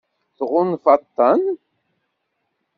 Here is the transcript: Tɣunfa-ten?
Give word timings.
Tɣunfa-ten? 0.37 1.43